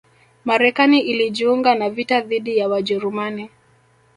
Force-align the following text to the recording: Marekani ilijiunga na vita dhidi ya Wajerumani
Marekani 0.45 0.99
ilijiunga 0.99 1.75
na 1.75 1.89
vita 1.89 2.21
dhidi 2.21 2.57
ya 2.57 2.67
Wajerumani 2.67 3.49